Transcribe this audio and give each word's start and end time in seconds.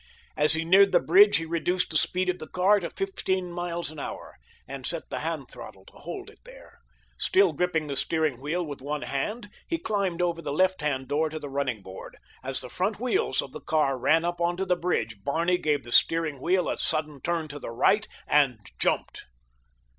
As 0.35 0.53
he 0.53 0.65
neared 0.65 0.91
the 0.91 0.99
bridge 0.99 1.37
he 1.37 1.45
reduced 1.45 1.91
the 1.91 1.95
speed 1.99 2.27
of 2.27 2.39
the 2.39 2.47
car 2.47 2.79
to 2.79 2.89
fifteen 2.89 3.51
miles 3.51 3.91
an 3.91 3.99
hour, 3.99 4.35
and 4.67 4.83
set 4.83 5.11
the 5.11 5.19
hand 5.19 5.51
throttle 5.51 5.85
to 5.85 5.93
hold 5.93 6.27
it 6.31 6.39
there. 6.43 6.79
Still 7.19 7.53
gripping 7.53 7.85
the 7.85 7.95
steering 7.95 8.41
wheel 8.41 8.65
with 8.65 8.81
one 8.81 9.03
hand, 9.03 9.51
he 9.67 9.77
climbed 9.77 10.19
over 10.19 10.41
the 10.41 10.51
left 10.51 10.81
hand 10.81 11.07
door 11.07 11.29
to 11.29 11.37
the 11.37 11.49
running 11.51 11.83
board. 11.83 12.17
As 12.43 12.61
the 12.61 12.67
front 12.69 12.99
wheels 12.99 13.43
of 13.43 13.51
the 13.51 13.61
car 13.61 13.95
ran 13.95 14.25
up 14.25 14.41
onto 14.41 14.65
the 14.65 14.75
bridge 14.75 15.17
Barney 15.23 15.59
gave 15.59 15.83
the 15.83 15.91
steering 15.91 16.41
wheel 16.41 16.67
a 16.67 16.79
sudden 16.79 17.21
turn 17.21 17.47
to 17.49 17.59
the 17.59 17.69
right, 17.69 18.07
and 18.25 18.59
jumped. 18.79 19.25